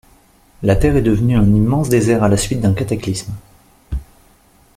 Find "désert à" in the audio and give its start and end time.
1.89-2.27